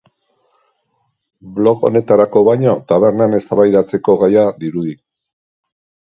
[1.57, 4.95] Blog honetarako baino tabernan eztabaidatzeko gaia dirudi.